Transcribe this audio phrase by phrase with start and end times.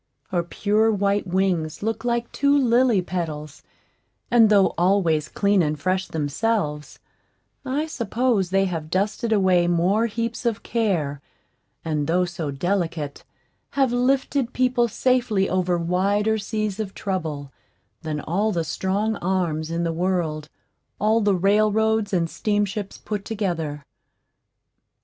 [0.29, 3.61] Her pure white wings look like two lily petals,
[4.31, 6.97] and though always clean and fresh themselves,
[7.63, 11.21] I suppose they have dusted away more heaps of care,
[11.85, 13.23] and though so delicate,
[13.73, 17.51] have lifted people safely over wider seas of trouble,
[18.01, 20.49] than all the strong arms in the world
[20.99, 23.85] all the railroads and steamships put together.